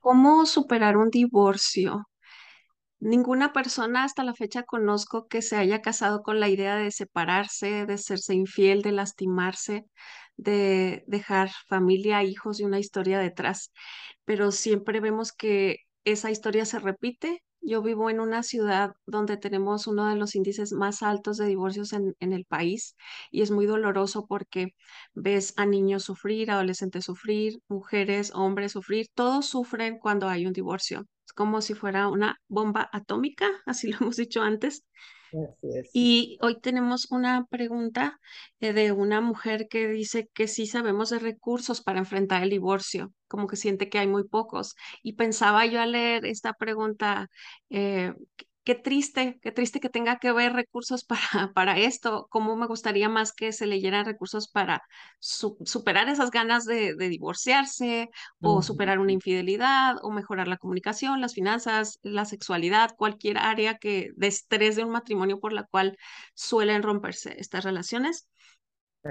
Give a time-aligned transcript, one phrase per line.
[0.00, 2.08] ¿Cómo superar un divorcio?
[3.00, 7.86] Ninguna persona hasta la fecha conozco que se haya casado con la idea de separarse,
[7.86, 9.86] de serse infiel, de lastimarse,
[10.36, 13.72] de dejar familia, hijos y una historia detrás.
[14.24, 17.42] Pero siempre vemos que esa historia se repite.
[17.60, 21.92] Yo vivo en una ciudad donde tenemos uno de los índices más altos de divorcios
[21.92, 22.96] en, el país
[23.30, 24.74] y es muy doloroso porque
[25.14, 31.06] ves a niños sufrir, adolescentes sufrir, mujeres, hombres sufrir, todos sufren cuando hay un divorcio.
[31.26, 34.84] Es como si fuera una bomba atómica, así lo hemos dicho antes.
[35.32, 35.90] Así es.
[35.92, 38.18] Y hoy tenemos una pregunta
[38.60, 43.12] eh, de una mujer que dice que sí sabemos de recursos para enfrentar el divorcio,
[43.26, 44.74] como que siente que hay muy pocos.
[45.02, 47.28] Y pensaba yo al leer esta pregunta,
[47.70, 48.14] eh,
[48.68, 51.20] qué triste, qué triste que tenga que ver recursos para,
[51.54, 52.26] para esto.
[52.30, 54.82] Cómo me gustaría más que se leyeran recursos para
[55.20, 58.10] su- superar esas ganas de, de divorciarse
[58.42, 58.62] o Ujú.
[58.62, 64.26] superar una infidelidad o mejorar la comunicación, las finanzas, la sexualidad, cualquier área que de
[64.28, 65.96] estrés de un matrimonio por la cual
[66.34, 68.28] suelen romperse estas relaciones.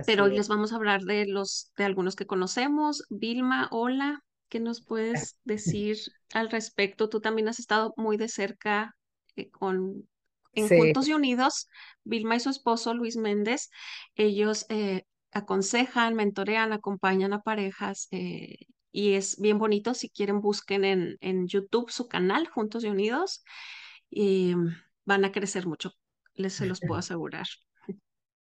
[0.05, 0.37] Pero hoy es.
[0.37, 3.03] les vamos a hablar de los de algunos que conocemos.
[3.09, 5.97] Vilma, hola, ¿qué nos puedes decir
[6.33, 7.09] al respecto?
[7.09, 8.96] Tú también has estado muy de cerca
[9.51, 10.07] con
[10.53, 11.69] en Sí, Juntos y Unidos,
[12.03, 13.69] Vilma y su esposo Luis Méndez,
[14.15, 18.57] ellos eh, aconsejan, mentorean, acompañan a parejas eh,
[18.91, 19.93] y es bien bonito.
[19.93, 23.43] Si quieren, busquen en, en YouTube su canal, Juntos y Unidos,
[24.09, 24.69] y mm,
[25.05, 25.91] van a crecer mucho,
[26.35, 27.47] les se los puedo asegurar.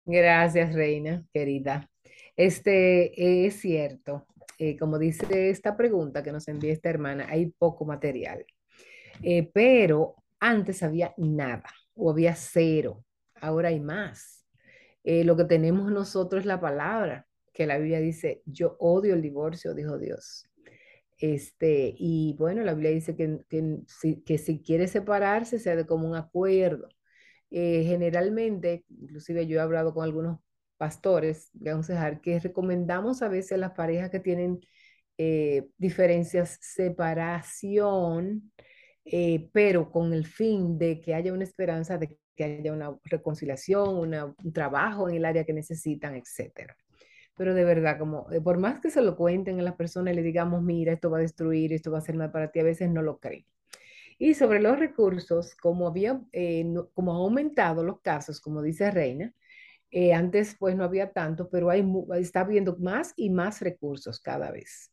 [0.04, 1.88] gracias, Reina, querida.
[2.36, 4.26] Este es cierto,
[4.58, 8.44] eh, como dice esta pregunta que nos envía esta hermana, hay poco material,
[9.22, 13.04] Eh, pero antes había nada o había cero,
[13.40, 14.44] ahora hay más.
[15.04, 19.22] Eh, lo que tenemos nosotros es la palabra, que la Biblia dice, yo odio el
[19.22, 20.46] divorcio, dijo Dios.
[21.18, 26.88] Este, y bueno, la Biblia dice que, que si, quiere separarse, sea de común acuerdo.
[27.50, 30.40] Eh, generalmente, inclusive yo he hablado con algunos
[30.76, 34.60] pastores de aconsejar que recomendamos a veces a las parejas que tienen
[35.18, 38.52] eh, diferencias, separación,
[39.06, 43.96] eh, pero con el fin de que haya una esperanza de que haya una reconciliación,
[43.96, 46.76] una- un trabajo en el área que necesitan, etcétera.
[47.36, 50.16] Pero de verdad, como eh, por más que se lo cuenten a las personas y
[50.16, 52.64] le digamos, mira, esto va a destruir, esto va a ser mal para ti, a
[52.64, 53.44] veces no lo creen.
[54.18, 58.90] Y sobre los recursos, como había, eh, no- como han aumentado los casos, como dice
[58.90, 59.32] Reina,
[59.92, 61.84] eh, antes pues no había tanto, pero hay,
[62.20, 64.90] está habiendo más y más recursos cada vez.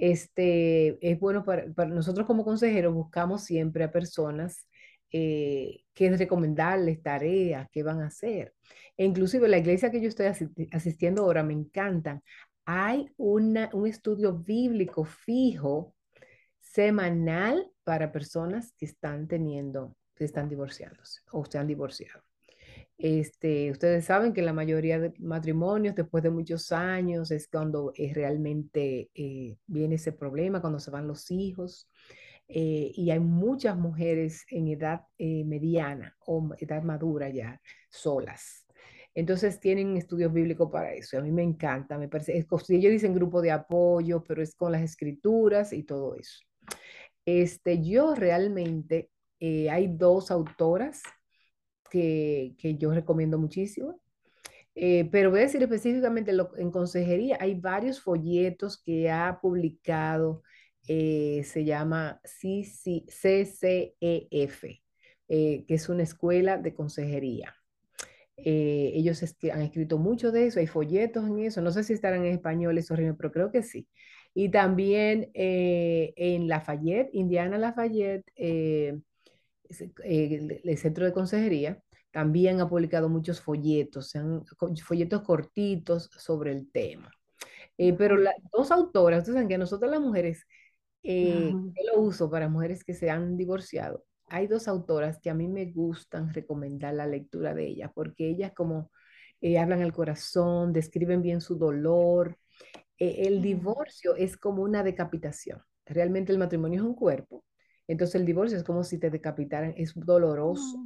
[0.00, 4.66] Este, es bueno para, nosotros como consejeros buscamos siempre a personas
[5.12, 8.54] eh, que recomendarles tareas, qué van a hacer.
[8.96, 12.22] E inclusive la iglesia que yo estoy asisti- asistiendo ahora me encantan.
[12.64, 15.94] Hay una, un estudio bíblico fijo
[16.60, 22.22] semanal para personas que están teniendo, que están divorciándose o se han divorciado.
[23.02, 28.12] Este, ustedes saben que la mayoría de matrimonios después de muchos años es cuando es
[28.14, 31.88] realmente eh, viene ese problema, cuando se van los hijos.
[32.48, 38.66] eh, y hay muchas mujeres en edad eh, mediana o edad madura ya, solas.
[39.14, 41.18] Entonces tienen estudios bíblicos para eso.
[41.18, 44.72] A mí me encanta, me parece, es, ellos dicen grupo de apoyo, pero es con
[44.72, 46.40] las escrituras y todo eso.
[47.24, 51.02] Este, yo realmente, eh, hay dos autoras
[51.90, 54.00] que, que yo recomiendo muchísimo.
[54.74, 60.42] Eh, pero voy a decir específicamente lo, en consejería, hay varios folletos que ha publicado,
[60.88, 63.64] eh, se llama CCEF,
[65.28, 67.54] eh, que es una escuela de consejería.
[68.44, 71.92] Eh, ellos es han escrito mucho de eso, hay folletos en eso, no sé si
[71.92, 73.86] estarán en español esos pero creo que sí.
[74.34, 78.98] Y también eh, en Lafayette, Indiana Lafayette, eh,
[80.04, 84.44] el, el centro de consejería, también ha publicado muchos folletos, han,
[84.84, 87.10] folletos cortitos sobre el tema.
[87.78, 90.46] Eh, pero las dos autoras, ustedes saben que nosotros las mujeres,
[91.02, 94.04] eh, yo lo uso para mujeres que se han divorciado.
[94.26, 98.52] Hay dos autoras que a mí me gustan recomendar la lectura de ellas, porque ellas
[98.54, 98.90] como
[99.40, 102.36] eh, hablan al corazón, describen bien su dolor.
[102.98, 105.62] Eh, el divorcio es como una decapitación.
[105.86, 107.44] Realmente el matrimonio es un cuerpo,
[107.92, 110.80] entonces el divorcio es como si te decapitaran, es doloroso.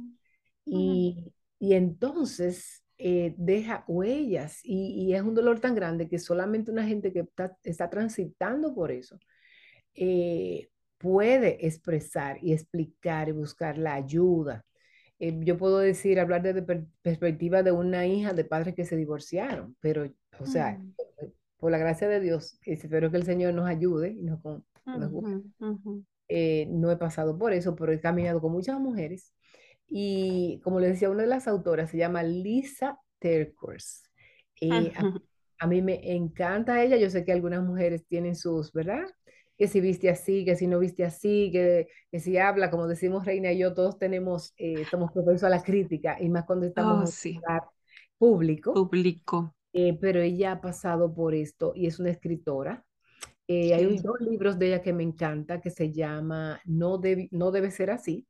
[0.71, 6.19] ujú, Y, y entonces eh, deja huellas y, y es un dolor tan grande que
[6.19, 9.19] solamente una gente que está, está transitando por eso
[9.95, 14.65] eh, puede expresar y explicar y buscar la ayuda.
[15.19, 18.97] Eh, yo puedo decir, hablar desde per- perspectiva de una hija de padres que se
[18.97, 23.67] divorciaron, pero, o sea, ujú, por la gracia de Dios, espero que el Señor nos
[23.69, 24.39] ayude y nos.
[24.85, 25.29] Ujú,
[25.59, 25.93] ujú.
[26.27, 29.33] Eh, no he pasado por eso, pero he caminado con muchas mujeres.
[29.87, 34.03] Y como le decía, una de las autoras se llama Lisa Terkers.
[34.61, 34.93] Eh,
[35.59, 36.97] a, mí me encanta ella.
[36.97, 39.05] Yo sé que algunas mujeres tienen sus, ¿verdad?
[39.57, 43.25] Que si viste así, que si no viste así, que, que si habla, como decimos
[43.25, 46.99] Reina y yo, todos tenemos, eh, somos propensos a la crítica, y más cuando estamos
[46.99, 47.63] Oh, en sí, lugar
[48.17, 48.73] público.
[48.73, 49.55] publicó.
[49.73, 52.84] Eh, pero ella ha pasado por esto y es una escritora.
[53.47, 54.01] Eh, hay un- Sí.
[54.01, 57.91] dos libros de ella que me encanta que se llama No, debe- no debe ser
[57.91, 58.27] así.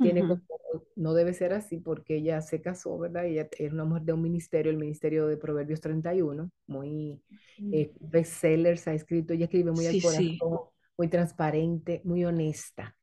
[0.00, 3.26] Tiene como, Ujú, no debe ser así porque ella se casó, ¿verdad?
[3.26, 7.22] Ella era una mujer de un ministerio, el Ministerio de Proverbios 31, muy
[7.58, 7.68] ujú.
[7.70, 10.46] eh, bestsellers ha escrito, ella escribe muy al Sí, sí.
[10.46, 10.60] corazón,
[10.98, 12.96] muy transparente, muy honesta.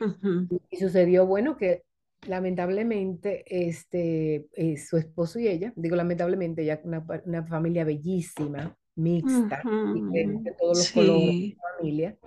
[0.00, 1.84] Ujú, Y sucedió, bueno, que
[2.26, 9.68] lamentablemente este, eh, su esposo y ella, digo lamentablemente, ya una, una familia bellísima, mixta,
[9.86, 10.44] diferente ujú.
[10.44, 12.18] de todos los colores de Sí, familia.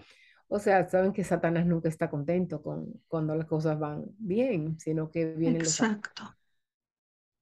[0.50, 5.12] O sea, saben que Satanás nunca está contento con cuando las cosas van bien, sino
[5.12, 5.76] que vienen los...
[5.80, 6.36] exacto.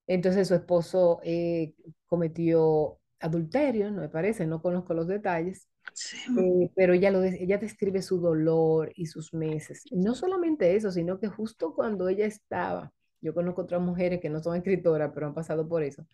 [0.06, 1.74] Entonces su esposo eh,
[2.06, 6.18] cometió adulterio, no me parece, no conozco los detalles, Sí.
[6.36, 9.84] eh, pero ella, lo, ella describe su dolor y sus meses.
[9.92, 14.42] No solamente eso, sino que justo cuando ella estaba, yo conozco otras mujeres que no
[14.42, 16.06] son escritoras, pero han pasado por eso,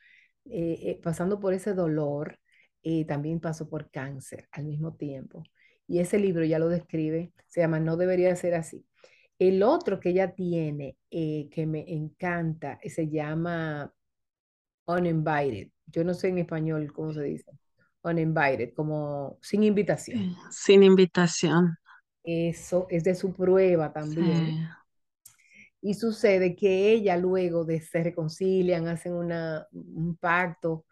[0.47, 2.39] eh, eh, pasando por ese dolor,
[2.87, 5.43] eh, también pasó por cáncer al mismo tiempo.
[5.89, 8.87] Y ese libro ya lo describe, se llama No debería ser así.
[9.39, 13.93] El otro que ella tiene, eh, que me encanta, eh, se llama
[14.87, 15.71] Uninvited.
[15.87, 17.53] Yo no sé en español cómo se dice.
[18.03, 20.23] Uninvited, como sin invitación.
[20.23, 21.77] Sí, Sin invitación.
[22.25, 24.21] Eso es de su prueba Sí.
[24.21, 24.59] también.
[25.81, 30.85] Y sucede que ella luego de se reconcilian, hacen una, un pacto,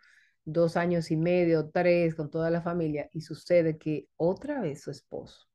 [0.44, 4.90] dos años y medio, tres, con toda la familia, y sucede que otra vez su
[4.90, 5.48] esposo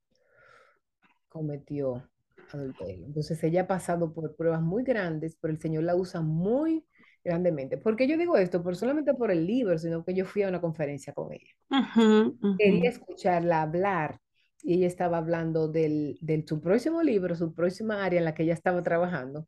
[1.29, 2.09] cometió
[2.51, 3.05] adulterio.
[3.05, 6.85] Entonces ella ha pasado por pruebas muy grandes, pero el Señor la usa muy
[7.23, 7.77] grandemente.
[7.77, 8.63] ¿Por qué yo digo esto?
[8.63, 11.51] Por solamente por el libro, sino que yo fui a una conferencia con ella.
[11.77, 12.07] Ujú,
[12.45, 14.19] ujú, Quería escucharla hablar
[14.61, 18.43] y ella estaba hablando del, del su próximo libro, su próxima área en la que
[18.43, 19.47] ella estaba trabajando,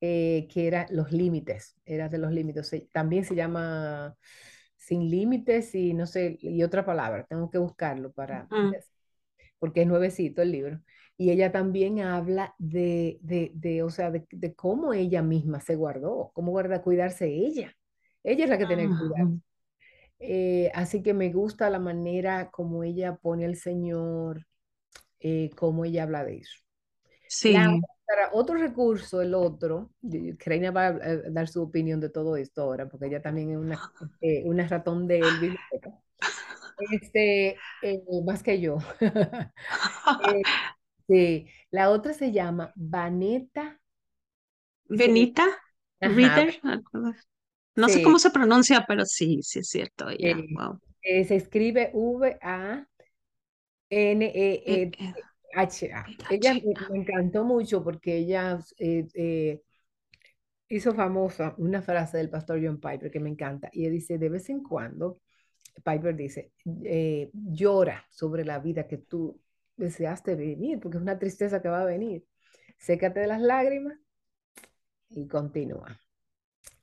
[0.00, 2.70] eh, que era los límites, era de los límites.
[2.92, 4.16] También se llama
[4.86, 8.50] sin límites y no sé, y otra palabra, tengo que buscarlo para,
[9.58, 10.80] porque es nuevecito el libro.
[11.16, 15.74] Y ella también habla de, de, de, o sea, de, de cómo ella misma se
[15.76, 17.72] guardó, cómo guarda cuidarse ella.
[18.22, 19.26] Ella es la que tiene que cuidar.
[19.26, 19.40] Ujú.
[20.20, 24.46] Eh, así que me gusta la manera como ella pone al Señor,
[25.20, 26.60] eh, cómo ella habla de eso.
[27.44, 29.90] La Otra, otro recurso, el otro,
[30.44, 33.56] Reina va a eh, dar su opinión de todo esto ahora, porque ella también es
[33.56, 33.80] una,
[34.20, 35.90] eh, una ratón de biblioteca.
[36.92, 38.78] Este, eh, más que yo.
[40.28, 40.42] Eh,
[41.08, 43.80] sí, la otra se llama Vanetta,
[44.88, 45.44] se, Benita
[46.00, 46.60] así.
[47.74, 50.06] No sé cómo se pronuncia, pero sí, sí es cierto.
[50.06, 50.80] Wow.
[51.02, 52.86] Se escribe V-A-N-E-E.
[53.90, 54.90] eh,
[55.56, 56.06] HA.
[56.30, 59.62] Ella me, encantó mucho porque ella eh, eh,
[60.68, 63.70] hizo famosa una frase del pastor John Piper que me encanta.
[63.72, 65.20] Y él dice, de vez en cuando,
[65.82, 66.52] Piper dice,
[66.84, 69.40] eh, llora sobre la vida que tú
[69.76, 72.24] deseaste venir, porque es una tristeza que va a venir.
[72.78, 73.98] Sécate de las lágrimas
[75.10, 75.98] y continúa,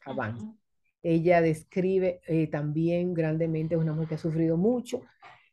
[0.05, 0.45] avanza.
[0.45, 0.57] Ujú.
[1.03, 5.01] Ella describe eh, también grandemente, es una mujer que ha sufrido mucho,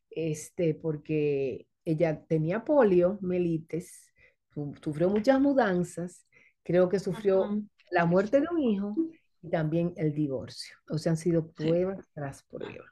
[0.09, 4.13] este, porque ella tenía polio, melites,
[4.55, 6.27] su- sufrió muchas mudanzas,
[6.63, 7.69] creo que sufrió Ujú.
[7.91, 9.01] la muerte de un hijo
[9.43, 10.77] y también el divorcio.
[10.91, 12.89] O sea, han sido pruebas tras pruebas.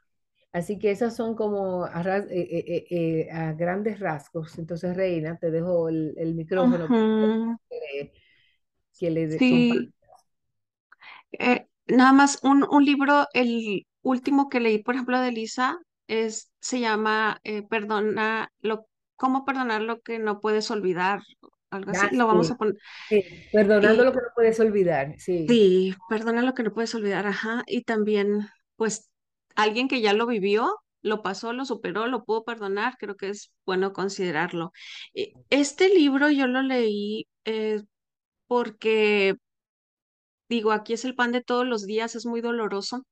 [0.51, 4.57] Así que esas son como a, ras- eh, eh, eh, a grandes rasgos.
[4.59, 7.59] Entonces, Reina, te dejo el, el micrófono Ujú.
[7.69, 9.29] que, le.
[9.37, 9.91] Sí,
[11.87, 16.79] nada más un, un libro, el último que leí, por ejemplo, de Lisa, es, se
[16.79, 17.39] llama
[17.69, 18.87] Perdona lo,
[19.19, 21.21] ¿Cómo perdonar lo que no puedes olvidar?
[21.71, 22.75] Algo así, Ah, lo vamos a poner.
[23.09, 25.47] sí, perdonando lo Y que no puedes olvidar, sí.
[25.47, 27.63] sí, perdona lo que no puedes olvidar, ajá.
[27.67, 29.09] Y también, pues,
[29.55, 33.51] alguien que ya lo vivió, lo pasó, lo superó, lo pudo perdonar, creo que es
[33.65, 34.71] bueno considerarlo.
[35.13, 37.81] Eh, Este libro yo lo leí eh,
[38.47, 39.35] porque,
[40.49, 43.03] digo, aquí es el pan de todos los días, es muy doloroso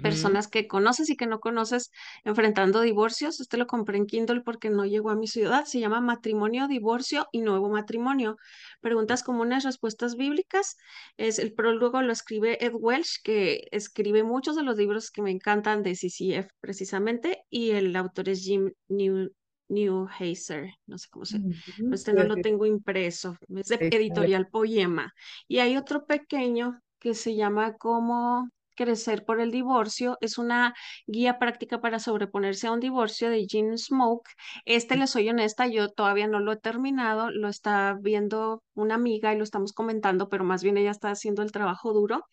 [0.00, 1.90] Personas que conoces y que no conoces
[2.24, 3.40] enfrentando divorcios.
[3.40, 5.64] Este lo compré en Kindle porque no llegó a mi ciudad.
[5.64, 8.36] Se llama Matrimonio, Divorcio y Nuevo Matrimonio.
[8.80, 10.76] Preguntas comunes, respuestas bíblicas.
[11.16, 15.30] Es el prólogo lo escribe Ed Welch, que escribe muchos de los libros que me
[15.30, 19.30] encantan de CCF precisamente, y el autor es Jim New.
[19.68, 20.06] No
[20.98, 25.12] sé cómo se, Ujú, este sí, no lo tengo impreso, es de editorial Poema.
[25.48, 30.74] Y hay otro pequeño que se llama como Crecer por el divorcio, es una
[31.06, 34.28] guía práctica para sobreponerse a un divorcio de Jean Smoke.
[34.64, 39.32] Este, le soy honesta, yo todavía no lo he terminado, lo está viendo una amiga
[39.34, 42.24] y lo estamos comentando, pero más bien ella está haciendo el trabajo duro.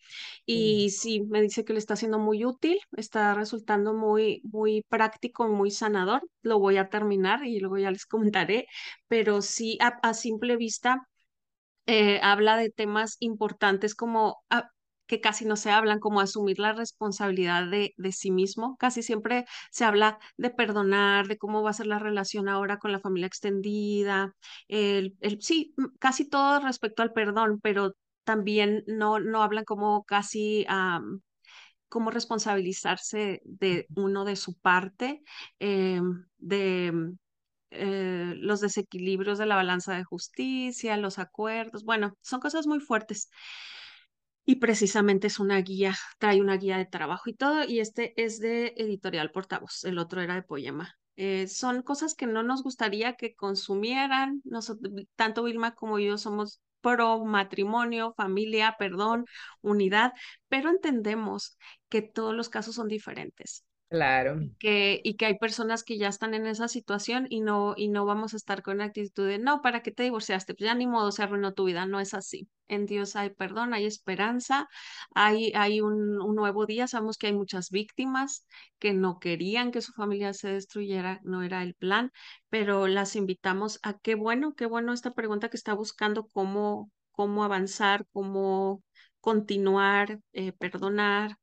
[0.52, 4.82] Mm, Y sí, me dice que le está siendo muy útil, está resultando muy, muy
[4.88, 6.22] práctico, muy sanador.
[6.42, 8.06] Lo voy a terminar y luego ya les
[8.46, 8.66] comentaré,
[9.08, 11.06] pero sí, a, a simple vista,
[11.86, 14.70] eh, habla de temas importantes como ah,
[15.06, 18.76] que casi no se hablan, como asumir la responsabilidad de, de sí mismo.
[18.78, 22.92] Casi siempre se habla de perdonar, de cómo va a ser la relación ahora con
[22.92, 24.34] la familia extendida,
[24.68, 27.94] el, el, sí, casi todo respecto al perdón, pero
[28.24, 30.66] también no, no hablan como casi
[31.88, 35.22] cómo responsabilizarse de uno de su parte,
[35.60, 36.00] eh,
[36.38, 37.12] de
[37.70, 43.30] eh, los desequilibrios de la balanza de justicia, los acuerdos, bueno, son cosas muy fuertes.
[44.44, 48.40] Y precisamente es una guía, trae una guía de trabajo y todo, y este es
[48.40, 50.98] de Editorial Portavoz, el otro era de Poema.
[51.16, 56.60] Eh, son cosas que no nos gustaría que consumieran, nosotros, tanto Vilma como yo somos
[56.80, 59.24] pro matrimonio, familia, perdón,
[59.62, 60.12] unidad,
[60.48, 61.56] pero entendemos
[61.88, 64.50] que todos los casos son diferentes Claro.
[64.58, 68.06] que, y que hay personas que ya están en esa situación y no, y no
[68.06, 70.54] vamos a estar con la actitud de, no, ¿para qué te divorciaste?
[70.54, 72.48] Pues ya ni modo, se arruinó tu vida, no es así.
[72.68, 74.68] En Dios hay perdón, hay esperanza,
[75.14, 78.46] hay, hay un, un nuevo día, sabemos que hay muchas víctimas
[78.78, 82.10] que no querían que su familia se destruyera, no era el plan,
[82.48, 87.44] pero las invitamos a qué bueno, qué bueno esta pregunta que está buscando cómo, cómo
[87.44, 88.82] avanzar, cómo
[89.20, 91.36] continuar, eh, perdonar.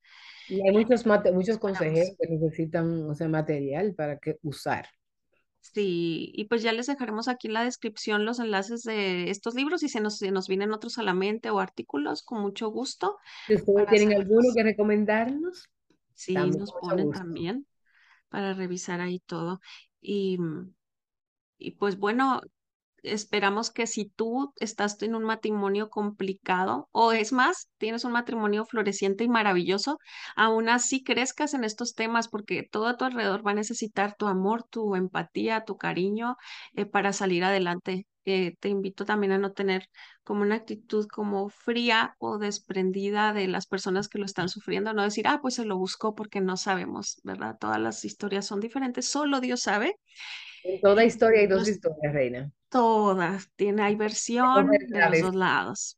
[0.47, 4.85] Y hay muchos, mate- muchos consejeros que necesitan, o sea, material para que usar.
[5.61, 9.83] Sí, y pues ya les dejaremos aquí en la descripción los enlaces de estos libros
[9.83, 13.17] y si nos, si nos vienen otros a la mente o artículos, con mucho gusto
[13.45, 15.69] Si ustedes tienen alguno que recomendarnos,
[16.13, 17.13] Sí, nos ponen gusto.
[17.13, 17.67] también
[18.29, 19.61] para revisar ahí todo.
[20.01, 20.37] Y,
[21.57, 22.41] y pues bueno,
[23.03, 28.65] Esperamos que si tú estás en un matrimonio complicado o es más, tienes un matrimonio
[28.65, 29.97] floreciente y maravilloso,
[30.35, 34.27] aún así crezcas en estos temas porque todo a tu alrededor va a necesitar tu
[34.27, 36.35] amor, tu empatía, tu cariño
[36.75, 38.05] eh, para salir adelante.
[38.25, 39.87] Eh, te invito también a no tener
[40.23, 45.01] como una actitud como fría o desprendida de las personas que lo están sufriendo, no
[45.03, 47.57] decir, ah, pues se lo buscó porque no sabemos, ¿verdad?
[47.59, 49.95] Todas las historias son diferentes, solo Dios sabe.
[50.63, 52.51] En toda historia hay dos nos historias, Reina.
[52.71, 55.97] Todas, tiene, hay versión de los dos lados.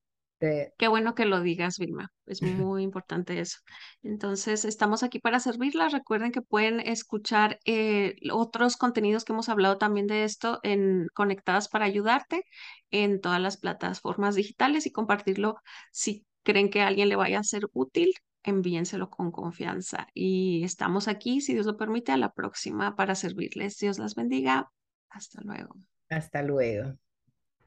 [0.78, 2.12] Qué bueno que lo digas, Vilma.
[2.26, 2.42] Es
[2.82, 3.60] muy importante eso.
[4.02, 5.94] Entonces, estamos aquí para servirlas.
[5.94, 11.70] Recuerden que pueden escuchar eh, otros contenidos que hemos hablado también de esto en Conectadas
[11.70, 12.44] para ayudarte
[12.92, 15.58] en todas las plataformas digitales y compartirlo
[15.92, 18.14] si creen que a alguien le vaya a ser útil.
[18.46, 20.08] Envíenselo con confianza.
[20.14, 23.78] Y estamos aquí, si Dios lo permite, a la próxima para servirles.
[23.78, 24.70] Dios las bendiga.
[25.10, 25.76] Hasta luego.
[26.10, 26.98] Hasta luego.